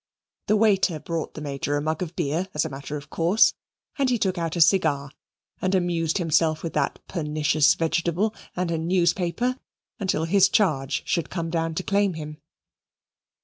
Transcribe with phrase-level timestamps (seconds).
[0.47, 3.53] The waiter brought the Major a mug of beer, as a matter of course,
[3.99, 5.11] and he took out a cigar
[5.61, 9.59] and amused himself with that pernicious vegetable and a newspaper
[9.99, 12.37] until his charge should come down to claim him.